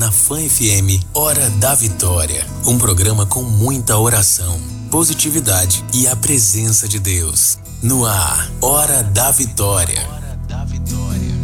[0.00, 2.46] na Fã FM Hora da Vitória.
[2.64, 4.58] Um programa com muita oração,
[4.90, 7.58] positividade e a presença de Deus.
[7.82, 10.00] No ar, Hora da Vitória.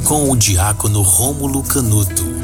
[0.04, 2.35] Com o diácono Rômulo Canuto.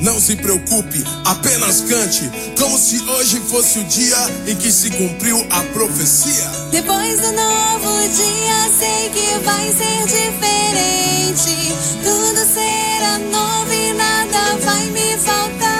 [0.00, 5.46] Não se preocupe, apenas cante, como se hoje fosse o dia em que se cumpriu
[5.50, 6.50] a profecia.
[6.70, 11.74] Depois do novo dia, sei que vai ser diferente.
[12.02, 15.79] Tudo será novo e nada vai me faltar.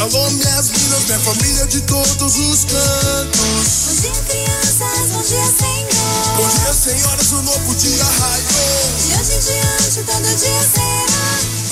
[0.00, 3.86] alô, minhas minas, minha família de todos os cantos.
[3.86, 6.36] Bom dia, crianças, bom dia, Senhor.
[6.36, 8.92] Bom dia, senhoras, o novo dia raiou.
[8.98, 11.65] De hoje em diante, todo dia será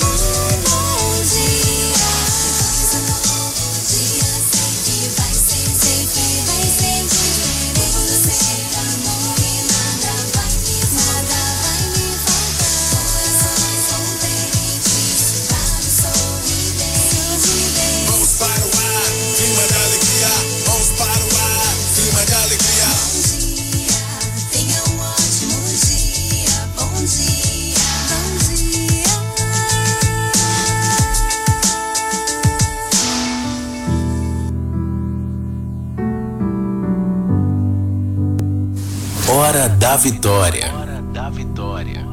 [40.75, 42.05] Hora da Vitória.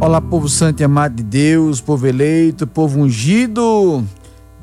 [0.00, 4.04] Olá, povo santo e amado de Deus, povo eleito, povo ungido.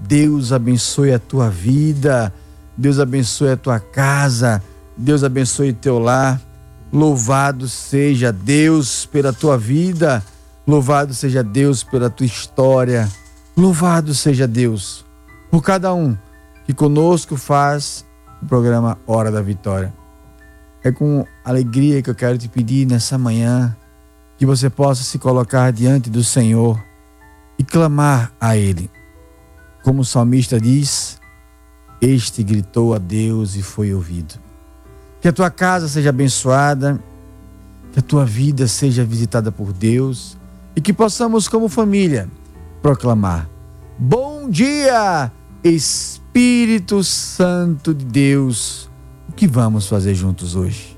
[0.06, 2.33] Deus abençoe a tua vida,
[2.75, 4.62] Deus abençoe a tua casa,
[4.98, 6.38] Deus abençoe teu lar.
[6.92, 10.22] Louvado seja Deus pela tua vida,
[10.68, 13.07] louvado seja Deus pela tua história,
[13.56, 15.06] louvado seja Deus
[15.50, 16.18] por cada um
[16.74, 18.06] conosco faz
[18.42, 19.94] o programa Hora da Vitória.
[20.84, 23.76] É com alegria que eu quero te pedir nessa manhã
[24.38, 26.82] que você possa se colocar diante do Senhor
[27.58, 28.90] e clamar a Ele.
[29.84, 31.20] Como o salmista diz,
[32.00, 34.36] este gritou a Deus e foi ouvido.
[35.20, 37.00] Que a tua casa seja abençoada,
[37.92, 40.38] que a tua vida seja visitada por Deus
[40.76, 42.28] e que possamos, como família,
[42.82, 43.48] proclamar:
[44.00, 45.32] Bom dia,
[45.64, 46.21] Espírito
[47.04, 48.89] Santo de Deus.
[49.30, 50.98] O que vamos fazer juntos hoje?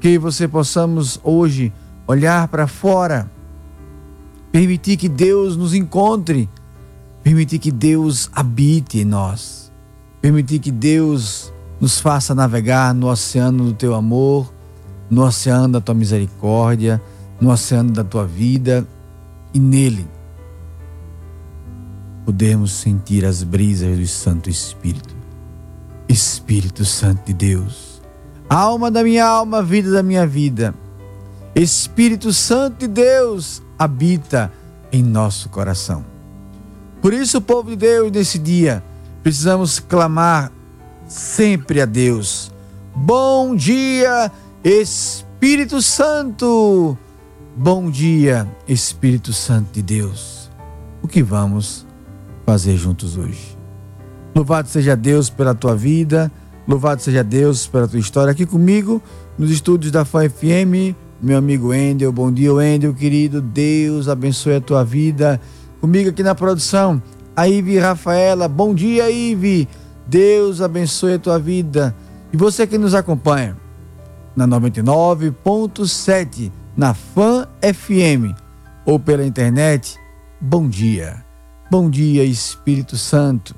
[0.00, 1.72] Que você possamos hoje
[2.06, 3.30] olhar para fora
[4.52, 6.48] permitir que Deus nos encontre,
[7.22, 9.72] permitir que Deus habite em nós,
[10.20, 14.52] permitir que Deus nos faça navegar no oceano do teu amor,
[15.08, 17.00] no oceano da tua misericórdia,
[17.40, 18.86] no oceano da tua vida
[19.54, 20.06] e nele
[22.30, 25.12] podemos sentir as brisas do Santo Espírito.
[26.08, 28.00] Espírito Santo de Deus,
[28.48, 30.72] alma da minha alma, vida da minha vida.
[31.56, 34.52] Espírito Santo de Deus habita
[34.92, 36.04] em nosso coração.
[37.02, 38.80] Por isso, povo de Deus, nesse dia,
[39.24, 40.52] precisamos clamar
[41.08, 42.52] sempre a Deus.
[42.94, 44.30] Bom dia,
[44.62, 46.96] Espírito Santo.
[47.56, 50.48] Bom dia, Espírito Santo de Deus.
[51.02, 51.89] O que vamos
[52.50, 53.56] fazer juntos hoje?
[54.34, 56.32] Louvado seja Deus pela tua vida,
[56.66, 58.32] louvado seja Deus pela tua história.
[58.32, 59.00] Aqui comigo,
[59.38, 62.10] nos estúdios da FAM FM, meu amigo Endel.
[62.10, 63.40] Bom dia, Endel, querido.
[63.40, 65.40] Deus abençoe a tua vida.
[65.80, 67.00] Comigo aqui na produção,
[67.36, 68.48] a Ive Rafaela.
[68.48, 69.68] Bom dia, Ive.
[70.08, 71.94] Deus abençoe a tua vida.
[72.32, 73.56] E você que nos acompanha
[74.34, 78.34] na 99.7 na FAM FM
[78.84, 79.96] ou pela internet,
[80.40, 81.29] bom dia.
[81.70, 83.54] Bom dia, Espírito Santo.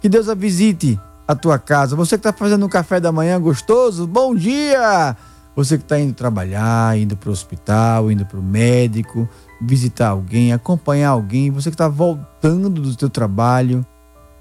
[0.00, 0.98] Que Deus a visite
[1.28, 1.94] a tua casa.
[1.94, 5.14] Você que está fazendo um café da manhã gostoso, bom dia!
[5.54, 9.28] Você que está indo trabalhar, indo para o hospital, indo para o médico,
[9.60, 13.84] visitar alguém, acompanhar alguém, você que está voltando do teu trabalho,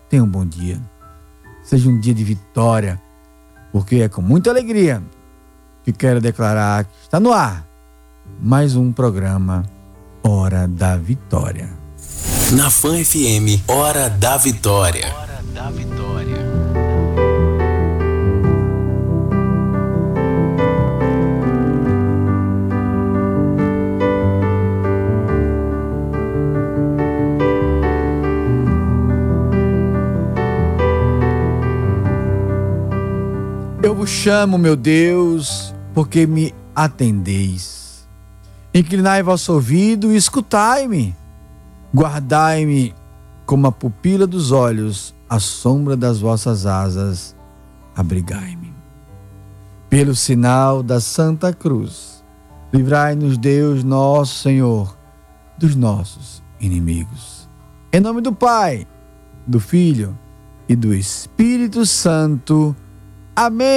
[0.08, 0.80] tenha um bom dia.
[1.62, 3.02] Seja um dia de vitória,
[3.74, 5.04] porque é com muita alegria
[5.84, 7.68] que quero declarar que está no ar
[8.42, 9.66] mais um programa
[10.24, 11.79] Hora da Vitória.
[12.52, 15.14] Na Fan FM, Hora da Vitória.
[15.16, 16.36] Hora da Vitória.
[33.84, 38.08] Eu vos chamo, meu Deus, porque me atendeis.
[38.74, 41.16] Inclinai vosso ouvido e escutai-me.
[41.94, 42.94] Guardai-me
[43.46, 47.36] como a pupila dos olhos, a sombra das vossas asas,
[47.96, 48.72] abrigai-me.
[49.90, 52.24] Pelo sinal da Santa Cruz,
[52.72, 54.96] livrai-nos, Deus nosso Senhor,
[55.58, 57.50] dos nossos inimigos.
[57.92, 58.86] Em nome do Pai,
[59.48, 60.16] do Filho
[60.68, 62.76] e do Espírito Santo.
[63.36, 63.68] Amém.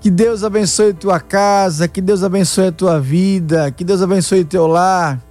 [0.00, 4.66] Que Deus abençoe tua casa, que Deus abençoe a tua vida, que Deus abençoe teu
[4.66, 5.22] lar.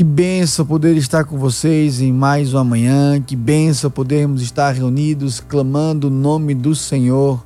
[0.00, 5.40] Que benção poder estar com vocês em mais uma manhã, que benção podermos estar reunidos
[5.40, 7.44] clamando o nome do Senhor.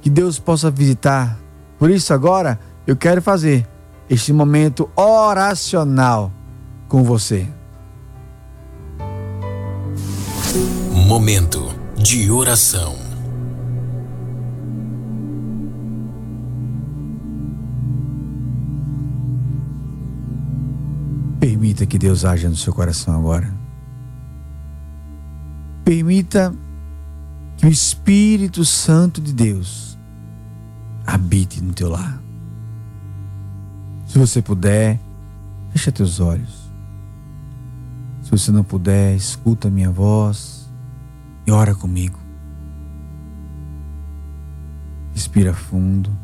[0.00, 1.38] Que Deus possa visitar.
[1.78, 3.68] Por isso agora eu quero fazer
[4.08, 6.32] este momento oracional
[6.88, 7.46] com você.
[11.06, 13.05] Momento de oração.
[21.66, 23.52] Permita que Deus haja no seu coração agora.
[25.84, 26.54] Permita
[27.56, 29.98] que o Espírito Santo de Deus
[31.04, 32.22] habite no teu lar.
[34.06, 35.00] Se você puder,
[35.70, 36.70] fecha teus olhos.
[38.22, 40.70] Se você não puder, escuta a minha voz
[41.48, 42.20] e ora comigo.
[45.12, 46.16] Respira fundo.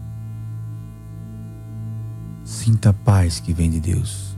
[2.45, 4.32] Sinta a paz que vem de Deus.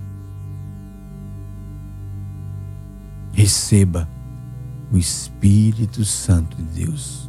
[3.34, 4.08] Receba
[4.92, 7.28] o Espírito Santo de Deus.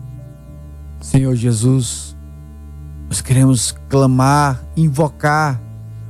[1.01, 2.15] Senhor Jesus,
[3.09, 5.59] nós queremos clamar, invocar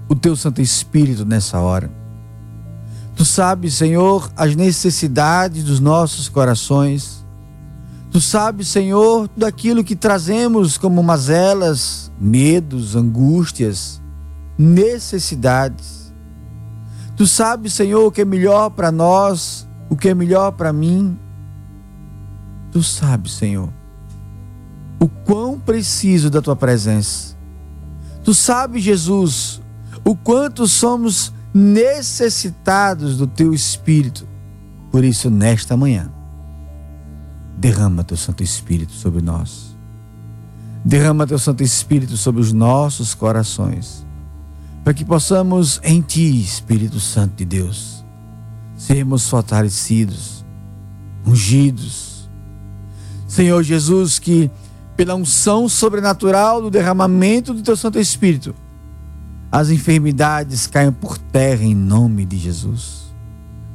[0.09, 1.89] o Teu Santo Espírito nessa hora.
[3.15, 7.25] Tu sabes, Senhor, as necessidades dos nossos corações.
[8.11, 14.01] Tu sabes, Senhor, tudo aquilo que trazemos como mazelas, medos, angústias,
[14.57, 16.13] necessidades.
[17.15, 21.17] Tu sabes, Senhor, o que é melhor para nós, o que é melhor para mim.
[22.71, 23.69] Tu sabes, Senhor,
[24.99, 27.35] o quão preciso da tua presença.
[28.23, 29.61] Tu sabes, Jesus,
[30.03, 34.27] o quanto somos necessitados do teu espírito.
[34.91, 36.11] Por isso, nesta manhã,
[37.57, 39.75] derrama teu Santo Espírito sobre nós.
[40.83, 44.05] Derrama teu Santo Espírito sobre os nossos corações,
[44.83, 47.94] para que possamos em ti, Espírito Santo de Deus,
[48.75, 50.45] sermos fortalecidos,
[51.25, 52.29] ungidos.
[53.27, 54.49] Senhor Jesus, que
[54.95, 58.55] pela unção sobrenatural do derramamento do teu Santo Espírito,
[59.51, 63.13] as enfermidades caiam por terra em nome de Jesus.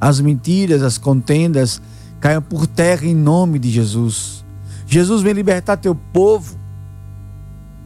[0.01, 1.81] As mentiras, as contendas
[2.21, 4.45] caiam por terra em nome de Jesus.
[4.87, 6.59] Jesus vem libertar teu povo.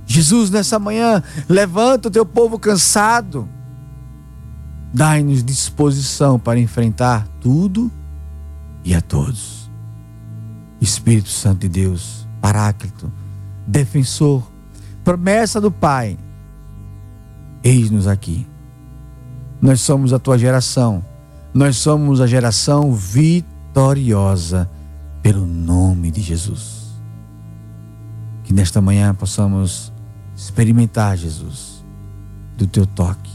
[0.07, 3.49] Jesus, nessa manhã, levanta o teu povo cansado.
[4.95, 7.91] Dai-nos disposição para enfrentar tudo
[8.85, 9.69] e a todos.
[10.81, 13.11] Espírito Santo de Deus, Paráclito,
[13.67, 14.49] defensor,
[15.03, 16.17] promessa do Pai,
[17.65, 18.47] eis-nos aqui.
[19.61, 21.05] Nós somos a tua geração,
[21.53, 24.71] nós somos a geração vitoriosa
[25.23, 26.95] pelo nome de Jesus.
[28.45, 29.93] Que nesta manhã possamos
[30.37, 31.85] experimentar, Jesus,
[32.57, 33.34] do teu toque,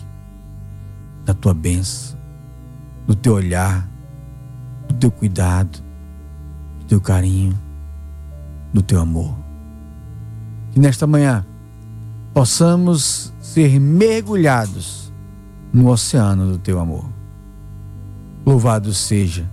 [1.29, 2.17] da tua bênção,
[3.05, 3.87] do teu olhar,
[4.87, 5.77] do teu cuidado,
[6.79, 7.57] do teu carinho,
[8.73, 9.37] do teu amor.
[10.71, 11.45] Que nesta manhã
[12.33, 15.13] possamos ser mergulhados
[15.71, 17.07] no oceano do teu amor.
[18.43, 19.47] Louvado seja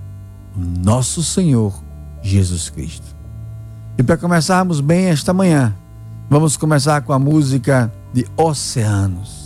[0.56, 1.78] o nosso Senhor
[2.22, 3.14] Jesus Cristo.
[3.98, 5.76] E para começarmos bem esta manhã,
[6.30, 9.45] vamos começar com a música de Oceanos.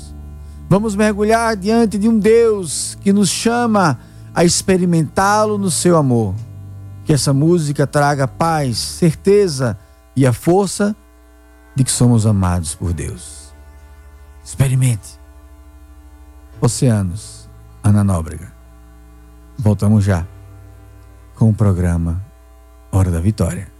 [0.71, 3.99] Vamos mergulhar diante de um Deus que nos chama
[4.33, 6.33] a experimentá-lo no seu amor.
[7.05, 9.77] Que essa música traga paz, certeza
[10.15, 10.95] e a força
[11.75, 13.53] de que somos amados por Deus.
[14.45, 15.19] Experimente.
[16.61, 17.50] Oceanos,
[17.83, 18.53] Ana Nóbrega.
[19.59, 20.25] Voltamos já
[21.35, 22.25] com o programa
[22.93, 23.80] Hora da Vitória.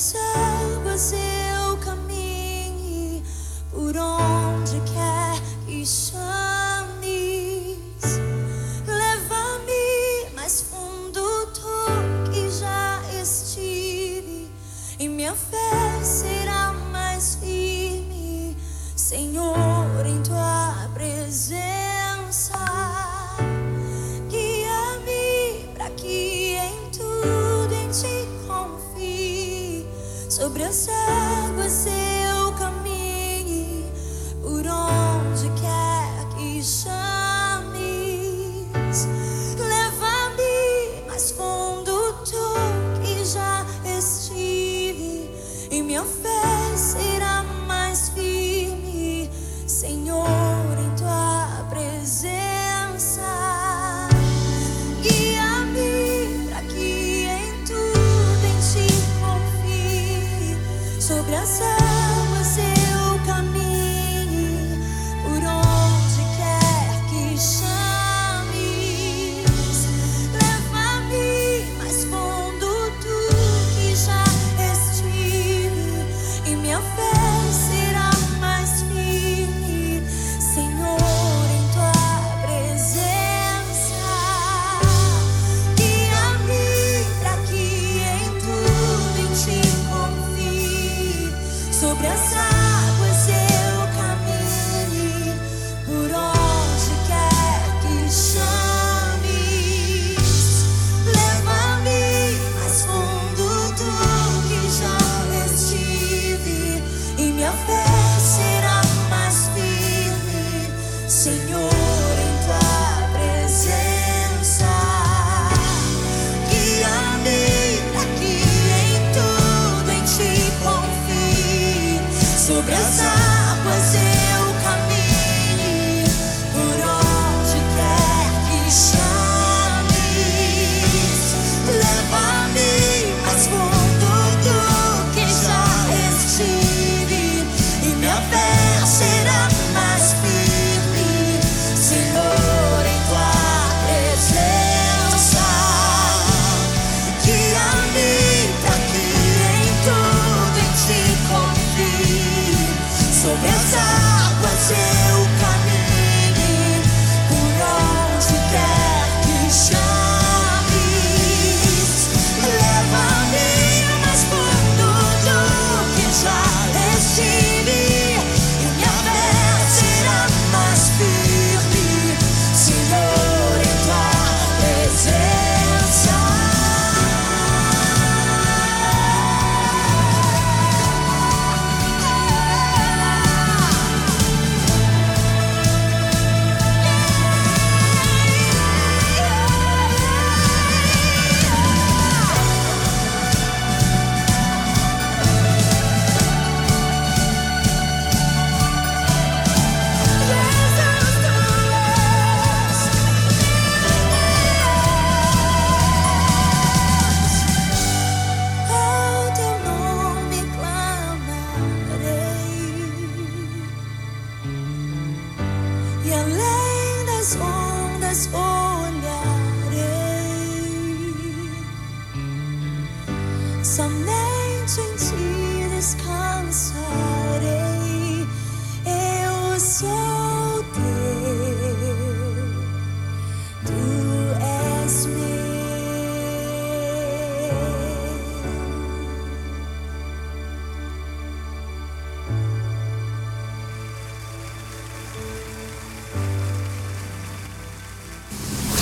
[0.00, 0.39] myself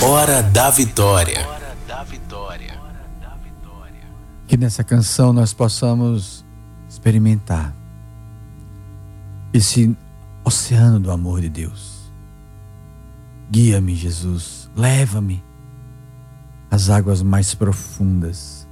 [0.01, 1.45] Hora da Vitória.
[4.47, 6.45] Que nessa canção nós possamos
[6.87, 7.75] experimentar
[9.53, 9.93] esse
[10.45, 12.13] oceano do amor de Deus.
[13.51, 15.43] Guia-me, Jesus, leva-me
[16.71, 18.65] às águas mais profundas.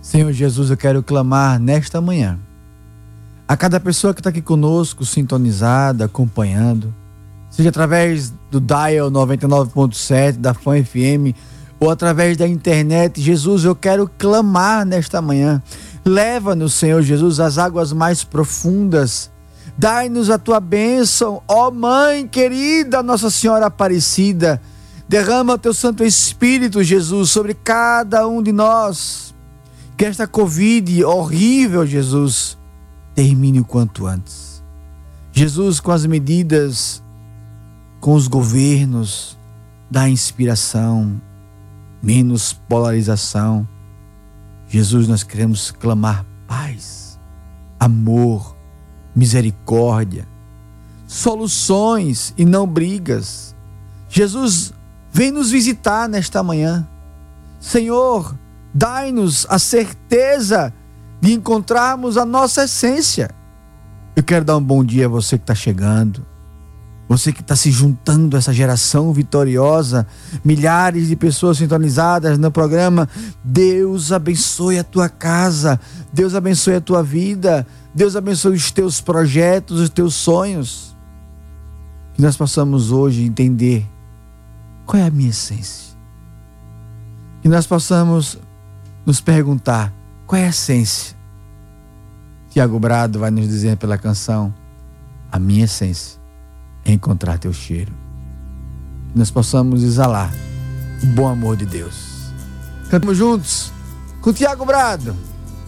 [0.00, 2.40] Senhor Jesus, eu quero clamar nesta manhã
[3.46, 6.92] a cada pessoa que está aqui conosco, sintonizada, acompanhando
[7.52, 11.36] seja através do dial 99.7 da Fã FM
[11.78, 13.20] ou através da internet.
[13.20, 15.62] Jesus, eu quero clamar nesta manhã.
[16.04, 19.30] Leva-nos, Senhor Jesus, às águas mais profundas.
[19.76, 24.60] Dai-nos a tua bênção, ó Mãe querida, Nossa Senhora Aparecida.
[25.06, 29.34] Derrama o teu Santo Espírito, Jesus, sobre cada um de nós.
[29.96, 32.56] Que esta Covid horrível, Jesus,
[33.14, 34.62] termine o quanto antes.
[35.32, 37.01] Jesus, com as medidas
[38.02, 39.38] com os governos,
[39.88, 41.22] dá inspiração,
[42.02, 43.66] menos polarização.
[44.66, 47.16] Jesus, nós queremos clamar paz,
[47.78, 48.56] amor,
[49.14, 50.26] misericórdia,
[51.06, 53.54] soluções e não brigas.
[54.08, 54.74] Jesus,
[55.12, 56.88] vem nos visitar nesta manhã.
[57.60, 58.36] Senhor,
[58.74, 60.74] dai-nos a certeza
[61.20, 63.30] de encontrarmos a nossa essência.
[64.16, 66.31] Eu quero dar um bom dia a você que está chegando.
[67.12, 70.06] Você que está se juntando a essa geração vitoriosa,
[70.42, 73.06] milhares de pessoas sintonizadas no programa.
[73.44, 75.78] Deus abençoe a tua casa,
[76.10, 80.96] Deus abençoe a tua vida, Deus abençoe os teus projetos, os teus sonhos.
[82.14, 83.86] Que nós possamos hoje entender
[84.86, 85.94] qual é a minha essência.
[87.42, 88.38] Que nós possamos
[89.04, 89.92] nos perguntar
[90.26, 91.14] qual é a essência.
[92.48, 94.54] Tiago Brado vai nos dizer pela canção:
[95.30, 96.21] A minha essência
[96.84, 97.92] encontrar teu cheiro.
[99.12, 100.32] Que nós possamos exalar
[101.02, 102.32] o bom amor de Deus.
[102.90, 103.72] Cantamos juntos
[104.20, 105.16] com Tiago Brado,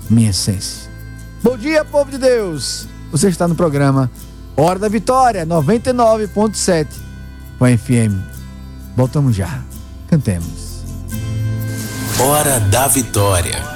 [0.09, 0.91] minha essência.
[1.43, 2.89] Bom dia, povo de Deus.
[3.11, 4.11] Você está no programa
[4.57, 6.87] Hora da Vitória, 99.7
[7.59, 8.19] com a FM.
[8.97, 9.63] Voltamos já.
[10.09, 10.85] Cantemos.
[12.21, 13.74] Hora da Vitória.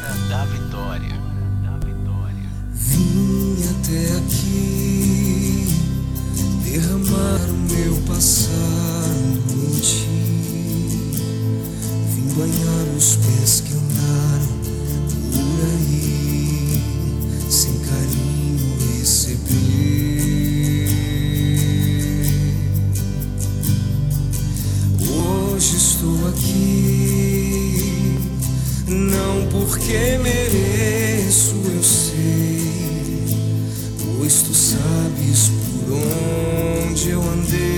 [8.19, 10.09] Passado em ti.
[12.13, 14.59] Vim banhar os pés que andaram
[15.31, 16.83] por aí,
[17.49, 19.39] sem carinho receber.
[25.01, 28.19] Hoje estou aqui,
[28.89, 32.67] não porque mereço, eu sei,
[34.19, 35.51] pois tu sabes
[35.87, 37.78] por onde eu andei,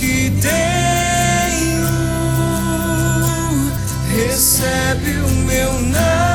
[0.00, 1.86] que tenho,
[4.16, 6.29] recebe o meu nada,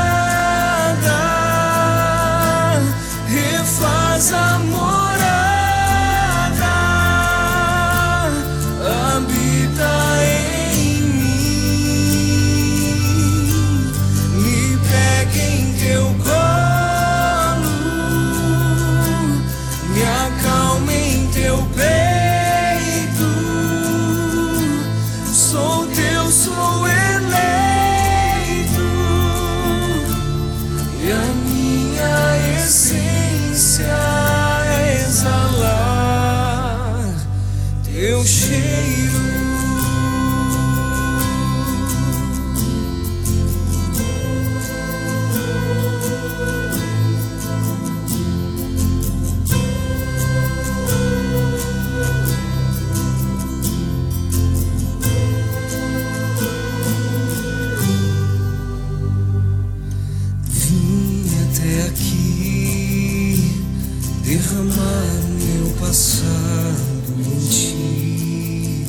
[65.96, 68.86] passado em ti.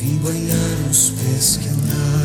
[0.00, 2.17] Vim banhar os pés que andaram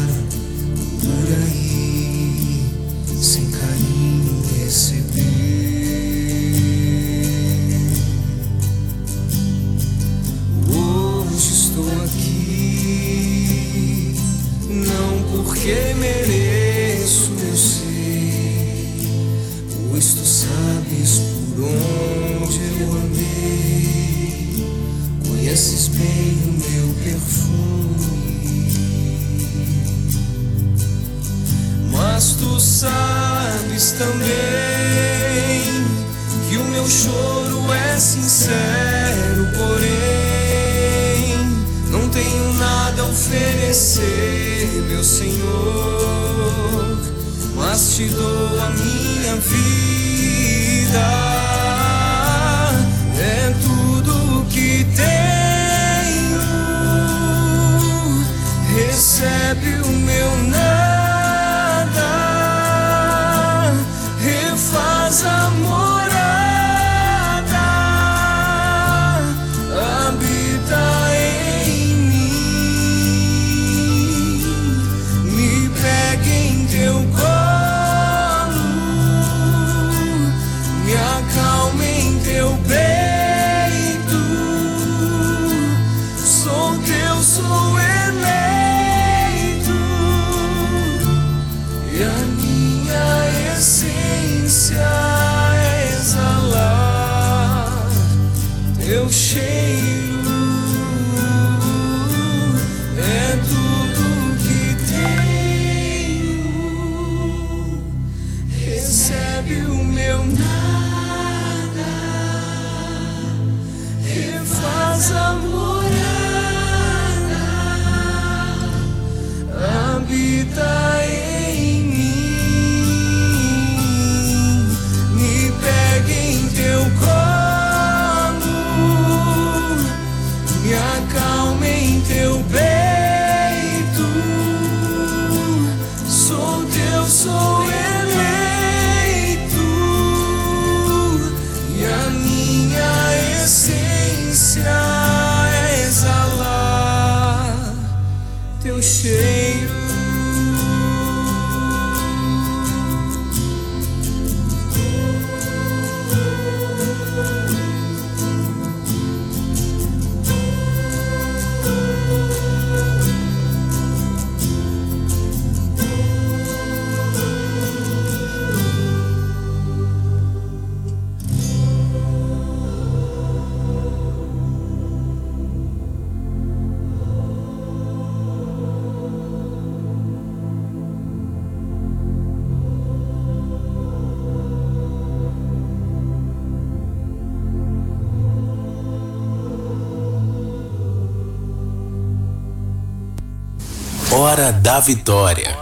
[194.23, 195.53] Hora da Vitória.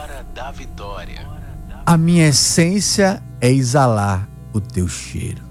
[1.84, 5.41] A minha essência é exalar o teu cheiro.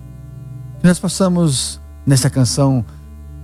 [0.78, 2.84] Que nós possamos, nessa canção,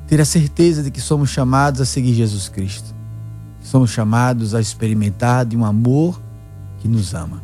[0.07, 2.94] ter a certeza de que somos chamados a seguir Jesus Cristo.
[3.61, 6.22] Somos chamados a experimentar de um amor
[6.79, 7.42] que nos ama.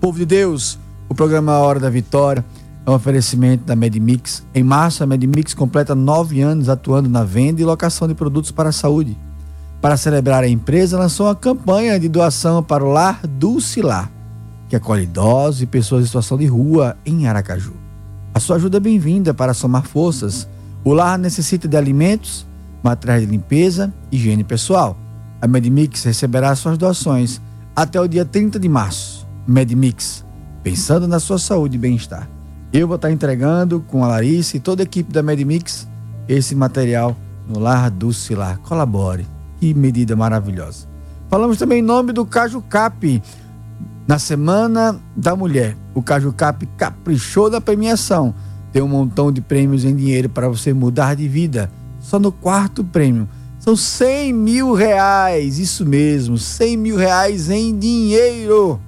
[0.00, 2.42] Povo de Deus, o programa Hora da Vitória
[2.86, 4.42] é um oferecimento da Medmix.
[4.54, 8.70] Em março, a Medmix completa nove anos atuando na venda e locação de produtos para
[8.70, 9.18] a saúde.
[9.80, 14.10] Para celebrar a empresa, lançou uma campanha de doação para o Lar Dulcilar,
[14.68, 17.74] que acolhe idosos e pessoas em situação de rua em Aracaju.
[18.34, 20.48] A sua ajuda é bem-vinda para somar forças.
[20.84, 22.46] O lar necessita de alimentos,
[22.82, 24.96] materiais de limpeza e higiene pessoal.
[25.40, 27.40] A Medmix receberá suas doações
[27.74, 29.26] até o dia 30 de março.
[29.46, 30.24] Medmix,
[30.62, 32.28] pensando na sua saúde e bem-estar.
[32.72, 35.88] Eu vou estar entregando com a Larissa e toda a equipe da Medmix
[36.28, 37.16] esse material
[37.48, 38.58] no Lar Dulcilar.
[38.58, 39.37] Colabore.
[39.58, 40.86] Que medida maravilhosa.
[41.28, 43.22] Falamos também em nome do Caju Cap.
[44.06, 48.34] Na Semana da Mulher, o Caju Cap caprichou da premiação.
[48.72, 51.70] Tem um montão de prêmios em dinheiro para você mudar de vida.
[52.00, 53.28] Só no quarto prêmio.
[53.58, 55.58] São 100 mil reais.
[55.58, 58.80] Isso mesmo, 100 mil reais em dinheiro.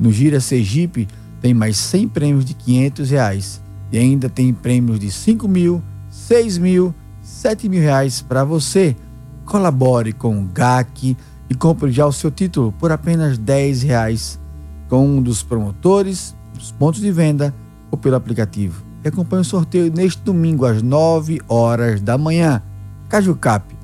[0.00, 1.06] No Gira Sergipe
[1.40, 3.62] tem mais 100 prêmios de 500 reais.
[3.92, 8.96] E ainda tem prêmios de 5 mil, 6 mil, 7 mil reais para você.
[9.44, 11.16] Colabore com o GAC
[11.48, 14.40] e compre já o seu título por apenas 10 reais
[14.88, 17.54] com um dos promotores, dos pontos de venda
[17.90, 18.84] ou pelo aplicativo.
[19.04, 22.62] E acompanhe o sorteio neste domingo às 9 horas da manhã.
[23.08, 23.74] Cajucap,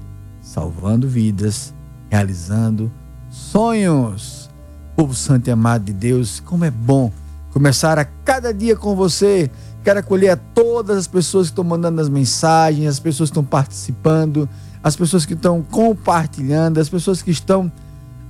[0.41, 1.75] salvando vidas,
[2.09, 2.91] realizando
[3.29, 4.49] sonhos.
[4.97, 7.13] Povo santo e amado de Deus, como é bom
[7.53, 9.51] começar a cada dia com você.
[9.83, 13.45] Quero acolher a todas as pessoas que estão mandando as mensagens, as pessoas que estão
[13.45, 14.49] participando
[14.83, 17.71] as pessoas que estão compartilhando, as pessoas que estão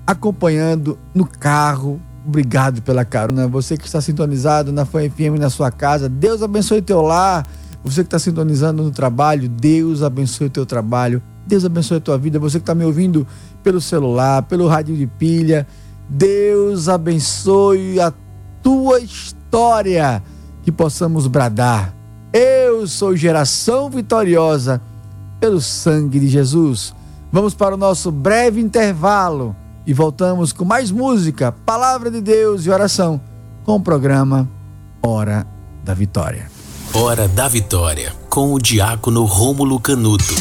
[0.06, 2.00] acompanhando no carro.
[2.26, 3.46] Obrigado pela carona.
[3.46, 7.46] Você que está sintonizado na Fã FM na sua casa, Deus abençoe teu lar.
[7.82, 11.22] Você que está sintonizando no trabalho, Deus abençoe o teu trabalho.
[11.46, 12.38] Deus abençoe a tua vida.
[12.38, 13.26] Você que está me ouvindo
[13.62, 15.66] pelo celular, pelo rádio de pilha,
[16.08, 18.12] Deus abençoe a
[18.62, 20.22] tua história.
[20.62, 21.94] Que possamos bradar.
[22.32, 24.80] Eu sou geração vitoriosa
[25.40, 26.94] pelo sangue de Jesus.
[27.32, 32.70] Vamos para o nosso breve intervalo e voltamos com mais música, palavra de Deus e
[32.70, 33.20] oração
[33.64, 34.48] com o programa
[35.02, 35.46] Hora
[35.82, 36.50] da Vitória.
[36.92, 40.34] Hora da Vitória, com o diácono Rômulo Canuto.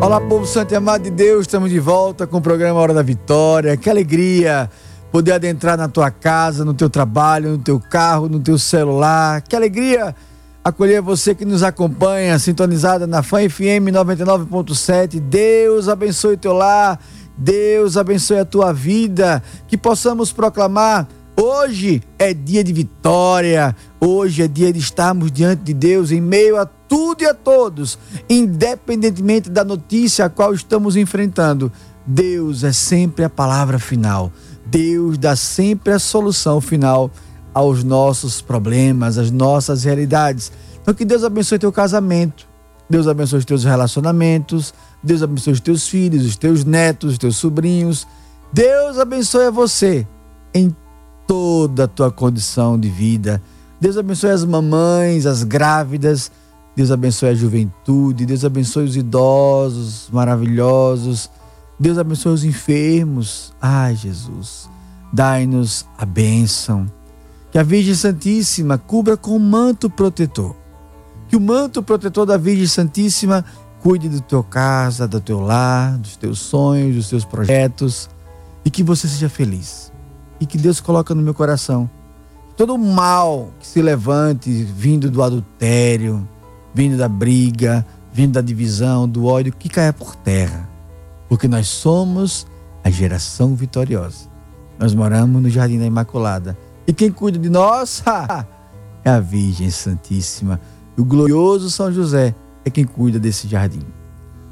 [0.00, 3.02] Olá, povo santo e amado de Deus, estamos de volta com o programa Hora da
[3.02, 3.76] Vitória.
[3.76, 4.70] Que alegria
[5.16, 9.40] poder adentrar na tua casa, no teu trabalho, no teu carro, no teu celular.
[9.40, 10.14] Que alegria
[10.62, 15.18] acolher você que nos acompanha, sintonizada na Fã FM 99.7.
[15.18, 17.00] Deus abençoe o teu lar,
[17.34, 24.48] Deus abençoe a tua vida, que possamos proclamar Hoje é dia de vitória, hoje é
[24.48, 27.98] dia de estarmos diante de Deus em meio a tudo e a todos,
[28.28, 31.72] independentemente da notícia a qual estamos enfrentando.
[32.06, 34.30] Deus é sempre a palavra final.
[34.66, 37.10] Deus dá sempre a solução final
[37.54, 40.52] aos nossos problemas, às nossas realidades.
[40.82, 42.46] Então que Deus abençoe teu casamento,
[42.88, 47.36] Deus abençoe os teus relacionamentos, Deus abençoe os teus filhos, os teus netos, os teus
[47.36, 48.06] sobrinhos.
[48.52, 50.06] Deus abençoe você
[50.52, 50.74] em
[51.26, 53.42] toda a tua condição de vida.
[53.80, 56.30] Deus abençoe as mamães, as grávidas.
[56.74, 58.26] Deus abençoe a juventude.
[58.26, 61.30] Deus abençoe os idosos maravilhosos.
[61.78, 63.54] Deus abençoe os enfermos.
[63.60, 64.68] Ai, Jesus,
[65.12, 66.86] dai-nos a bênção.
[67.50, 70.54] Que a Virgem Santíssima cubra com manto protetor.
[71.28, 73.44] Que o manto protetor da Virgem Santíssima
[73.80, 78.08] cuide da tua casa, do teu lar, dos teus sonhos, dos teus projetos
[78.64, 79.92] e que você seja feliz.
[80.40, 81.88] E que Deus coloque no meu coração
[82.56, 86.26] todo o mal que se levante vindo do adultério,
[86.74, 90.75] vindo da briga, vindo da divisão, do ódio, que caia por terra.
[91.28, 92.46] Porque nós somos
[92.84, 94.28] a geração vitoriosa.
[94.78, 96.56] Nós moramos no Jardim da Imaculada.
[96.86, 98.02] E quem cuida de nós
[99.04, 100.60] é a Virgem Santíssima.
[100.96, 102.34] O glorioso São José
[102.64, 103.82] é quem cuida desse jardim.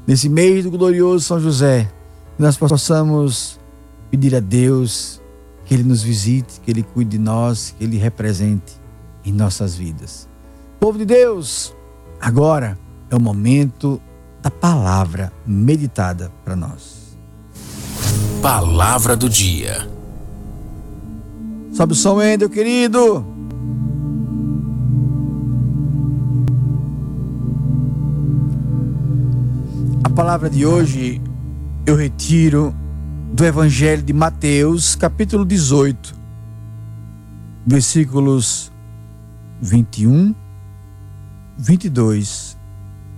[0.07, 1.89] Nesse mês do glorioso São José,
[2.37, 3.59] nós possamos
[4.11, 5.21] pedir a Deus
[5.65, 8.79] que Ele nos visite, que Ele cuide de nós, que Ele represente
[9.25, 10.29] em nossas vidas.
[10.79, 11.75] Povo de Deus,
[12.21, 12.77] agora
[13.09, 13.99] é o momento
[14.51, 17.17] palavra meditada para nós.
[18.41, 19.89] Palavra do dia.
[21.73, 23.25] Sobe o som, Endel, querido.
[30.03, 31.21] A palavra de hoje
[31.85, 32.73] eu retiro
[33.33, 36.15] do Evangelho de Mateus, capítulo 18,
[37.65, 38.71] versículos
[39.61, 40.33] 21,
[41.57, 42.57] 22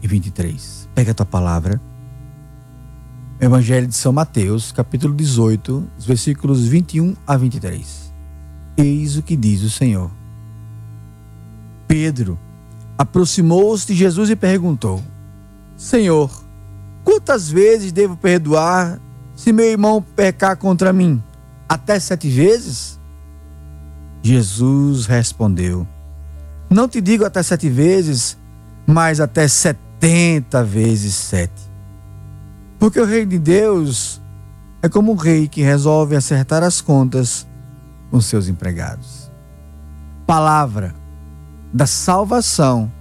[0.01, 0.76] e 23.
[0.97, 1.79] Pega a tua palavra.
[3.39, 8.11] Evangelho de São Mateus, capítulo 18, versículos 21 a 23.
[8.75, 10.09] Eis o que diz o Senhor.
[11.87, 12.35] Pedro
[12.97, 14.99] aproximou-se de Jesus e perguntou:
[15.75, 16.31] Senhor,
[17.03, 18.99] quantas vezes devo perdoar
[19.35, 21.21] se meu irmão pecar contra mim
[21.69, 22.99] até sete vezes?
[24.23, 25.87] Jesus respondeu:
[26.67, 28.35] Não te digo até sete vezes,
[28.87, 29.86] mas até setenta
[30.65, 31.61] vezes sete.
[32.79, 34.21] Porque o reino de Deus
[34.81, 37.47] é como um rei que resolve acertar as contas
[38.11, 39.31] com seus empregados.
[40.25, 40.93] Palavra
[41.73, 42.91] da salvação,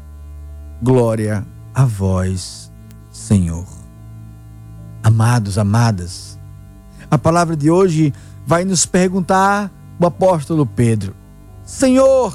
[0.83, 2.73] glória a vós,
[3.11, 3.67] Senhor.
[5.03, 6.37] Amados, amadas,
[7.11, 8.13] a palavra de hoje
[8.47, 11.15] vai nos perguntar o apóstolo Pedro:
[11.65, 12.35] Senhor,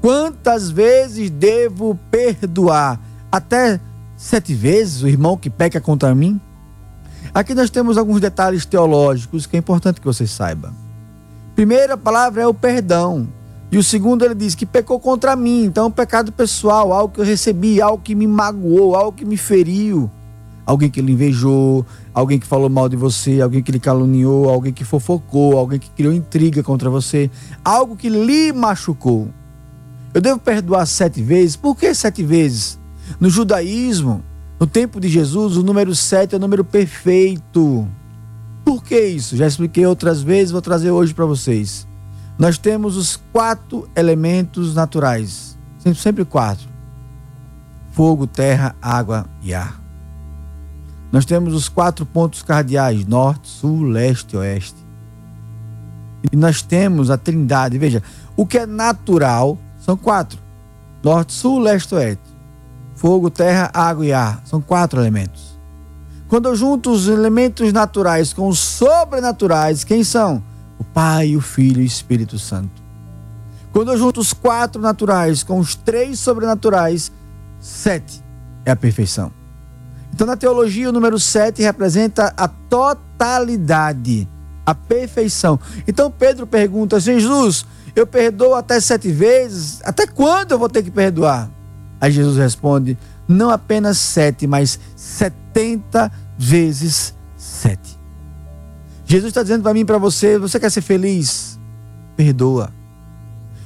[0.00, 3.00] quantas vezes devo perdoar?
[3.34, 3.80] Até
[4.16, 6.40] sete vezes o irmão que peca contra mim?
[7.34, 10.72] Aqui nós temos alguns detalhes teológicos que é importante que você saiba.
[11.56, 13.26] Primeira palavra é o perdão.
[13.72, 17.12] E o segundo ele diz que pecou contra mim, então é um pecado pessoal, algo
[17.12, 20.08] que eu recebi, algo que me magoou, algo que me feriu
[20.64, 24.72] alguém que lhe invejou, alguém que falou mal de você, alguém que lhe caluniou, alguém
[24.72, 27.28] que fofocou, alguém que criou intriga contra você,
[27.64, 29.28] algo que lhe machucou.
[30.14, 31.56] Eu devo perdoar sete vezes?
[31.56, 32.78] Por que sete vezes?
[33.20, 34.22] No judaísmo,
[34.58, 37.88] no tempo de Jesus, o número sete é o número perfeito.
[38.64, 39.36] Por que isso?
[39.36, 41.86] Já expliquei outras vezes, vou trazer hoje para vocês.
[42.38, 46.66] Nós temos os quatro elementos naturais, sempre, sempre quatro:
[47.92, 49.80] fogo, terra, água e ar.
[51.12, 54.84] Nós temos os quatro pontos cardeais: norte, sul, leste e oeste.
[56.32, 57.78] E nós temos a trindade.
[57.78, 58.02] Veja,
[58.36, 60.40] o que é natural são quatro:
[61.02, 62.33] norte, sul, leste e oeste.
[62.94, 64.42] Fogo, terra, água e ar.
[64.44, 65.58] São quatro elementos.
[66.28, 70.42] Quando eu junto os elementos naturais com os sobrenaturais, quem são?
[70.78, 72.82] O Pai, o Filho e o Espírito Santo.
[73.72, 77.12] Quando eu junto os quatro naturais com os três sobrenaturais,
[77.60, 78.24] sete
[78.64, 79.30] é a perfeição.
[80.12, 84.28] Então, na teologia, o número 7 representa a totalidade,
[84.64, 85.58] a perfeição.
[85.88, 87.66] Então, Pedro pergunta: Jesus,
[87.96, 89.80] eu perdoo até sete vezes?
[89.84, 91.50] Até quando eu vou ter que perdoar?
[92.04, 97.98] Aí Jesus responde: não apenas sete, mas setenta vezes sete.
[99.06, 101.58] Jesus está dizendo para mim e para você: você quer ser feliz?
[102.14, 102.70] Perdoa.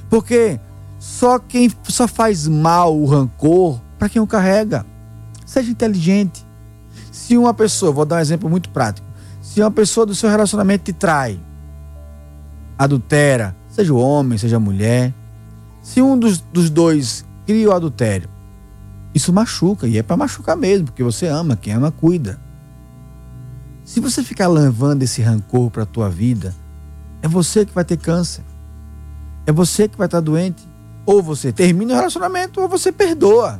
[0.09, 0.57] Porque
[0.97, 4.85] só quem só faz mal o rancor para quem o carrega.
[5.45, 6.47] Seja inteligente.
[7.11, 9.05] Se uma pessoa, vou dar um exemplo muito prático,
[9.41, 11.37] se uma pessoa do seu relacionamento te trai,
[12.77, 15.13] adultera, seja o homem, seja a mulher,
[15.81, 18.29] se um dos, dos dois cria o adultério,
[19.11, 22.39] isso machuca, e é para machucar mesmo, porque você ama, quem ama cuida.
[23.83, 26.53] Se você ficar levando esse rancor para a tua vida,
[27.23, 28.43] é você que vai ter câncer.
[29.47, 30.61] É você que vai estar doente.
[31.07, 33.59] Ou você termina o relacionamento ou você perdoa.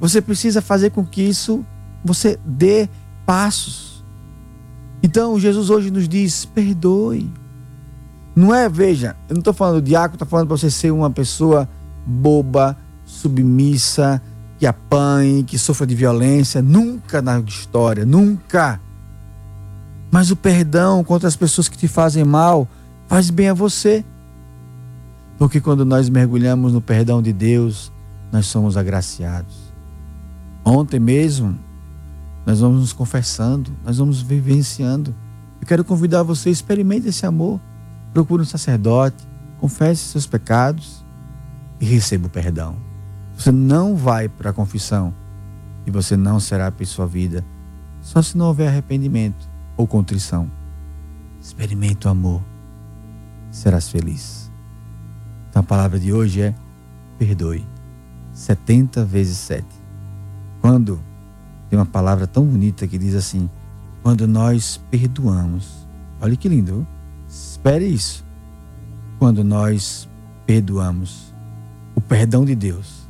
[0.00, 1.62] Você precisa fazer com que isso
[2.02, 2.88] você dê
[3.26, 4.02] passos.
[5.02, 7.30] Então Jesus hoje nos diz: perdoe.
[8.34, 11.10] Não é, veja, eu não estou falando do diácono, estou falando para você ser uma
[11.10, 11.68] pessoa
[12.06, 12.76] boba,
[13.22, 14.20] submissa,
[14.58, 16.60] que apanhe, que sofra de violência.
[16.60, 18.80] Nunca na história, nunca.
[20.10, 22.68] Mas o perdão contra as pessoas que te fazem mal
[23.06, 24.04] faz bem a você.
[25.38, 27.92] Porque quando nós mergulhamos no perdão de Deus,
[28.30, 29.72] nós somos agraciados.
[30.64, 31.58] Ontem mesmo,
[32.46, 35.14] nós vamos nos confessando, nós vamos vivenciando.
[35.60, 37.60] Eu quero convidar você, experimente esse amor.
[38.12, 39.26] Procure um sacerdote,
[39.58, 41.04] confesse seus pecados
[41.80, 42.91] e receba o perdão.
[43.42, 45.12] Você não vai para a confissão
[45.84, 47.44] e você não será para sua vida,
[48.00, 50.48] só se não houver arrependimento ou contrição.
[51.40, 52.40] Experimente o amor,
[53.50, 54.48] serás feliz.
[55.50, 56.54] Então a palavra de hoje é
[57.18, 57.66] perdoe
[58.32, 59.66] 70 vezes 7.
[60.60, 61.02] Quando
[61.68, 63.50] tem uma palavra tão bonita que diz assim:
[64.04, 65.84] quando nós perdoamos.
[66.20, 66.86] Olha que lindo.
[67.28, 68.24] Espere isso.
[69.18, 70.08] Quando nós
[70.46, 71.34] perdoamos,
[71.96, 73.01] o perdão de Deus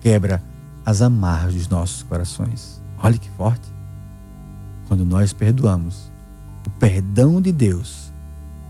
[0.00, 0.42] quebra
[0.84, 2.80] as amarras dos nossos corações.
[3.02, 3.68] Olha que forte.
[4.88, 6.10] Quando nós perdoamos,
[6.66, 8.12] o perdão de Deus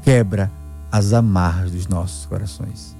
[0.02, 0.50] quebra
[0.90, 2.96] as amarras dos nossos corações.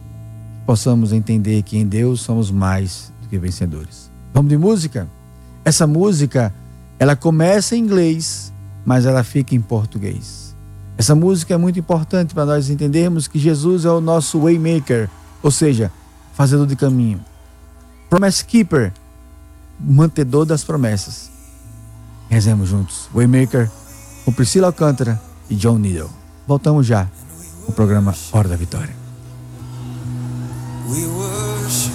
[0.65, 4.11] Possamos entender que em Deus somos mais do que vencedores.
[4.33, 5.09] Vamos de música?
[5.65, 6.55] Essa música,
[6.99, 8.53] ela começa em inglês,
[8.85, 10.57] mas ela fica em português.
[10.97, 15.09] Essa música é muito importante para nós entendermos que Jesus é o nosso waymaker,
[15.43, 15.91] ou seja,
[16.35, 17.21] fazedor de caminho.
[18.11, 18.93] Promise keeper,
[19.79, 21.31] mantedor das promessas.
[22.29, 23.09] Rezemos juntos.
[23.15, 23.71] Waymaker,
[24.25, 26.11] com Priscila Alcântara e John Needle.
[26.47, 27.09] Voltamos já
[27.67, 28.95] o programa Hora da Vitória.
[30.89, 31.93] We worship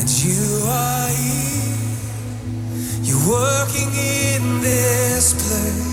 [0.00, 1.44] and you are here.
[3.04, 5.84] You're working in this place.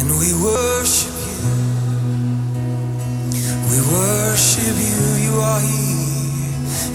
[0.00, 1.40] and we worship you.
[3.70, 6.09] We worship you, you are here,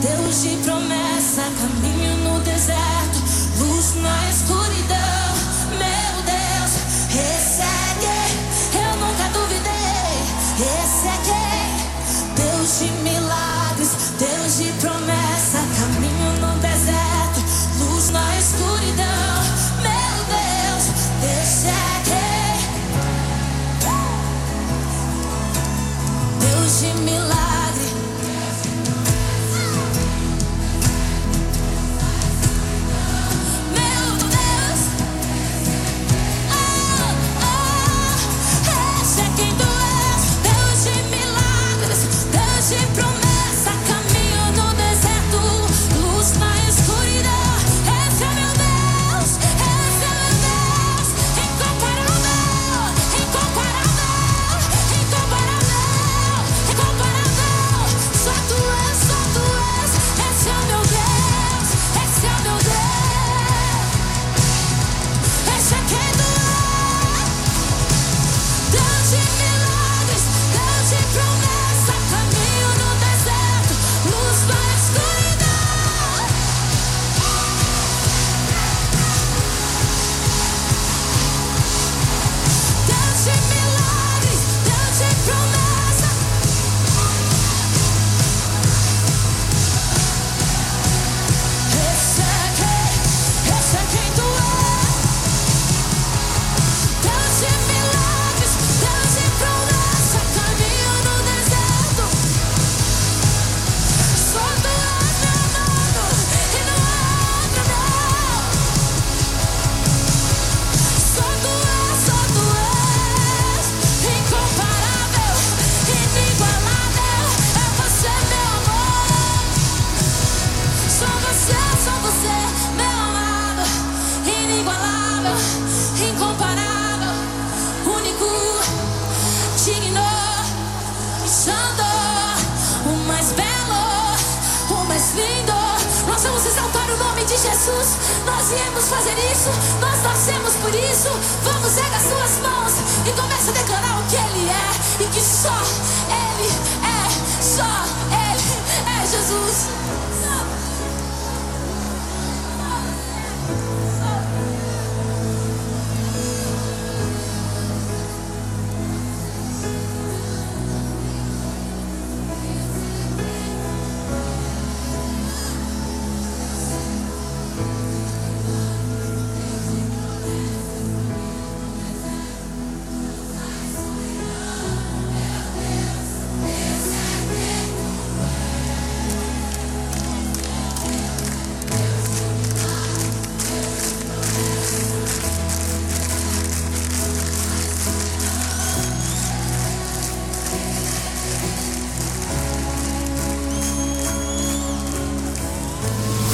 [0.00, 3.18] Deus de promessa, caminho no deserto,
[3.58, 5.07] luz na escuridão.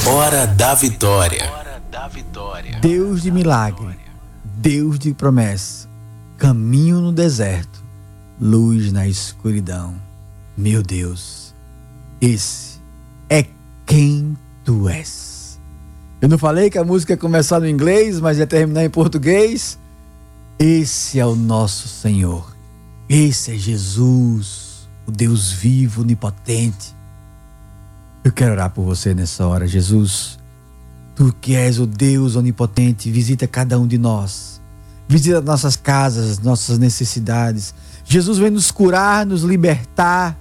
[0.07, 1.51] Hora da Vitória.
[2.83, 3.99] Deus de milagre,
[4.45, 5.89] Deus de promessa,
[6.37, 7.83] caminho no deserto,
[8.39, 9.95] luz na escuridão.
[10.59, 11.55] Meu Deus,
[12.21, 12.81] esse
[13.31, 13.47] é
[13.87, 15.59] quem tu és.
[16.21, 19.79] Eu não falei que a música ia começar no inglês, mas ia terminar em português?
[20.59, 22.55] Esse é o nosso Senhor.
[23.09, 26.94] Esse é Jesus, o Deus vivo, onipotente
[28.25, 30.39] eu quero orar por você nessa hora, Jesus.
[31.15, 34.63] Tu que és o Deus onipotente, visita cada um de nós.
[35.07, 37.75] Visita nossas casas, nossas necessidades.
[38.03, 40.39] Jesus vem nos curar, nos libertar.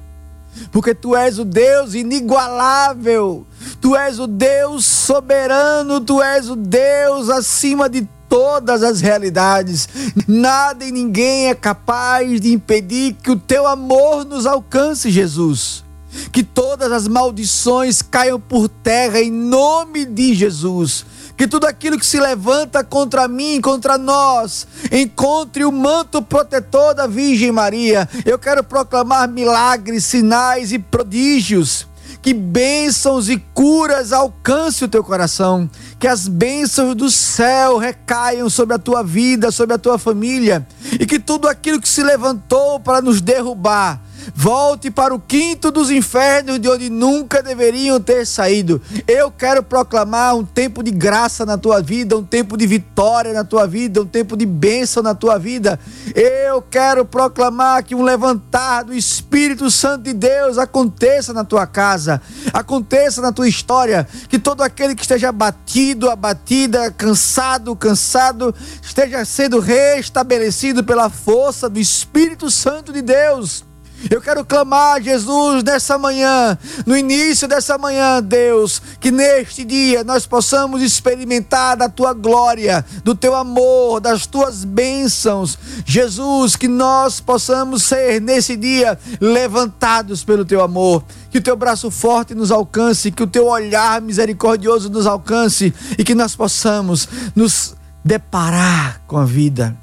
[0.72, 3.46] Porque tu és o Deus inigualável.
[3.82, 9.90] Tu és o Deus soberano, tu és o Deus acima de todas as realidades.
[10.26, 15.83] Nada e ninguém é capaz de impedir que o teu amor nos alcance, Jesus
[16.32, 21.06] que todas as maldições caiam por terra em nome de Jesus.
[21.36, 27.08] Que tudo aquilo que se levanta contra mim, contra nós, encontre o manto protetor da
[27.08, 28.08] Virgem Maria.
[28.26, 31.88] Eu quero proclamar milagres, sinais e prodígios
[32.24, 38.74] que bênçãos e curas alcance o teu coração, que as bênçãos do céu recaiam sobre
[38.74, 40.66] a tua vida, sobre a tua família,
[40.98, 44.02] e que tudo aquilo que se levantou para nos derrubar,
[44.36, 48.82] Volte para o quinto dos infernos de onde nunca deveriam ter saído.
[49.08, 53.44] Eu quero proclamar um tempo de graça na tua vida, um tempo de vitória na
[53.44, 55.80] tua vida, um tempo de bênção na tua vida.
[56.16, 62.22] Eu quero proclamar que um levantar do Espírito Santo de Deus aconteça na tua casa,
[62.54, 64.08] aconteça na tua história.
[64.30, 71.80] Que todo aquele que esteja abatido, abatida, cansado, cansado, esteja sendo restabelecido pela força do
[71.80, 73.64] Espírito Santo de Deus.
[74.10, 80.26] Eu quero clamar, Jesus, nessa manhã, no início dessa manhã, Deus, que neste dia nós
[80.26, 85.58] possamos experimentar da tua glória, do teu amor, das tuas bênçãos.
[85.86, 91.04] Jesus, que nós possamos ser nesse dia levantados pelo teu amor.
[91.30, 96.04] Que o teu braço forte nos alcance, que o teu olhar misericordioso nos alcance e
[96.04, 97.74] que nós possamos nos
[98.04, 99.76] deparar com a vida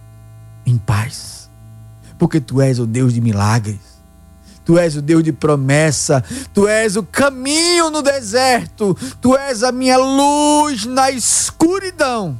[0.66, 1.50] em paz.
[2.18, 3.89] Porque tu és o Deus de milagres
[4.64, 6.22] Tu és o Deus de promessa,
[6.54, 12.38] tu és o caminho no deserto, tu és a minha luz na escuridão.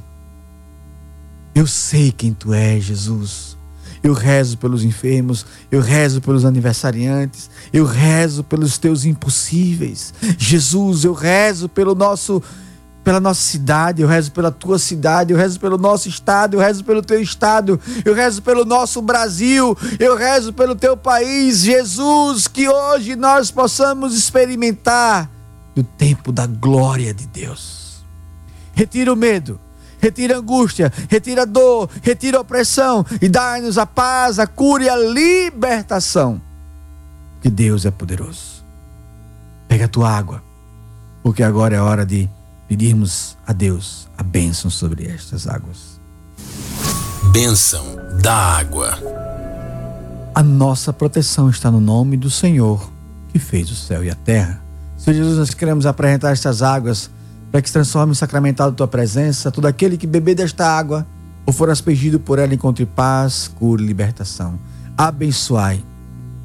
[1.53, 3.57] Eu sei quem tu és, Jesus.
[4.03, 10.13] Eu rezo pelos enfermos, eu rezo pelos aniversariantes, eu rezo pelos teus impossíveis.
[10.37, 12.41] Jesus, eu rezo pelo nosso
[13.03, 16.83] pela nossa cidade, eu rezo pela tua cidade, eu rezo pelo nosso estado, eu rezo
[16.83, 22.69] pelo teu estado, eu rezo pelo nosso Brasil, eu rezo pelo teu país, Jesus, que
[22.69, 25.29] hoje nós possamos experimentar
[25.75, 28.05] o tempo da glória de Deus.
[28.73, 29.59] Retira o medo,
[29.99, 34.83] retira a angústia, retira a dor, retira a opressão e dá-nos a paz, a cura
[34.83, 36.39] e a libertação.
[37.41, 38.63] Que Deus é poderoso.
[39.67, 40.43] Pega a tua água,
[41.23, 42.29] porque agora é hora de
[42.71, 45.99] pedirmos a Deus a bênção sobre estas águas.
[47.33, 47.83] Bênção
[48.21, 48.97] da água.
[50.33, 52.89] A nossa proteção está no nome do Senhor,
[53.27, 54.63] que fez o céu e a terra.
[54.95, 57.11] Senhor Jesus, nós queremos apresentar estas águas
[57.51, 59.51] para que se transforme em sacramentado tua presença.
[59.51, 61.05] Todo aquele que beber desta água
[61.45, 64.57] ou for aspergido por ela encontre paz, cura e libertação.
[64.97, 65.83] Abençoai,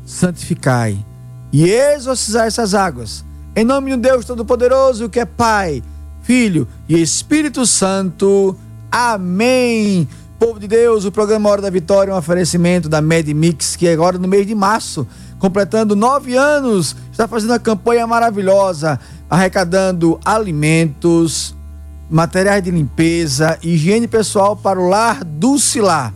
[0.04, 1.06] santificai
[1.52, 3.24] e exorcizai essas águas.
[3.54, 5.84] Em nome de Deus Todo-Poderoso, que é Pai,
[6.26, 8.56] Filho e Espírito Santo.
[8.90, 10.08] Amém.
[10.40, 14.18] Povo de Deus, o programa Hora da Vitória é um oferecimento da MedMix, que agora
[14.18, 15.06] no mês de março,
[15.38, 18.98] completando nove anos, está fazendo uma campanha maravilhosa,
[19.30, 21.54] arrecadando alimentos,
[22.10, 26.12] materiais de limpeza, higiene pessoal para o lar do Cilar.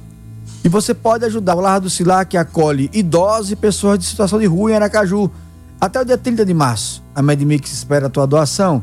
[0.65, 4.41] E você pode ajudar o Lar do Cilar, que acolhe idosos e pessoas de situação
[4.41, 5.31] de rua em Aracaju.
[5.81, 8.83] Até o dia 30 de março, a MedMix espera a tua doação.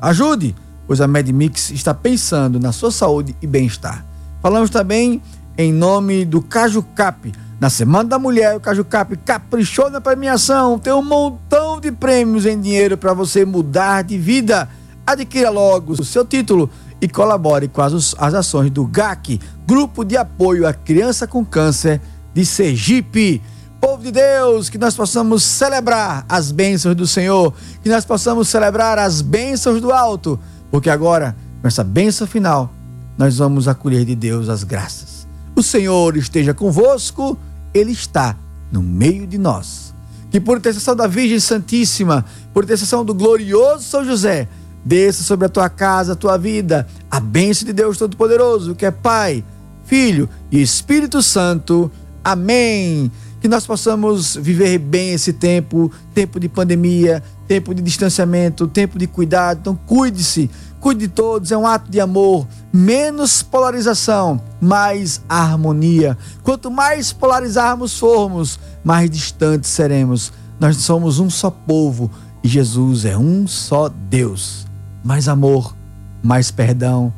[0.00, 0.54] Ajude,
[0.88, 4.04] pois a MedMix está pensando na sua saúde e bem-estar.
[4.42, 5.22] Falamos também
[5.56, 7.30] em nome do Cajucap.
[7.60, 10.78] Na Semana da Mulher, o Cajucap caprichou na premiação.
[10.78, 14.66] Tem um montão de prêmios em dinheiro para você mudar de vida.
[15.06, 16.70] Adquira logo o seu título
[17.00, 22.00] e colabore com as, as ações do GAC, Grupo de Apoio à Criança com Câncer
[22.32, 23.42] de Sergipe.
[23.80, 28.98] Povo de Deus, que nós possamos celebrar as bênçãos do Senhor, que nós possamos celebrar
[28.98, 30.38] as bênçãos do alto,
[30.70, 32.72] porque agora, com essa bênção final,
[33.16, 35.26] nós vamos acolher de Deus as graças.
[35.56, 37.38] O Senhor esteja convosco,
[37.74, 38.36] Ele está
[38.70, 39.94] no meio de nós.
[40.30, 44.46] Que por intercessão da Virgem Santíssima, por intercessão do glorioso São José,
[44.84, 48.90] desça sobre a tua casa, a tua vida, a bênção de Deus Todo-Poderoso, que é
[48.90, 49.42] Pai,
[49.84, 51.90] Filho e Espírito Santo.
[52.22, 53.10] Amém.
[53.40, 59.06] Que nós possamos viver bem esse tempo, tempo de pandemia, tempo de distanciamento, tempo de
[59.06, 59.58] cuidado.
[59.60, 62.46] Então, cuide-se, cuide de todos, é um ato de amor.
[62.72, 66.18] Menos polarização, mais harmonia.
[66.42, 70.32] Quanto mais polarizarmos formos, mais distantes seremos.
[70.58, 72.10] Nós somos um só povo
[72.42, 74.68] e Jesus é um só Deus
[75.08, 75.74] mais amor,
[76.22, 77.12] mais perdão,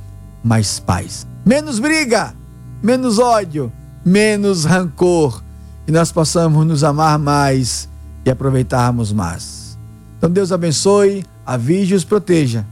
[0.45, 1.27] mais paz.
[1.45, 2.35] Menos briga,
[2.83, 3.73] menos ódio,
[4.05, 5.43] menos rancor.
[5.87, 7.89] Que nós possamos nos amar mais
[8.25, 9.79] e aproveitarmos mais.
[10.19, 12.65] Então Deus abençoe, avise e os proteja.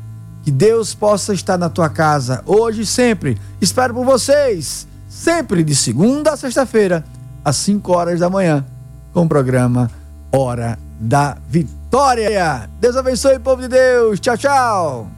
[0.44, 3.38] Que Deus possa estar na tua casa hoje e sempre.
[3.60, 7.04] Espero por vocês, sempre de segunda a sexta-feira,
[7.44, 8.64] às 5 horas da manhã,
[9.12, 9.90] com o programa
[10.30, 12.68] Hora da vitória.
[12.80, 14.20] Deus abençoe, povo de Deus.
[14.20, 15.17] Tchau, tchau.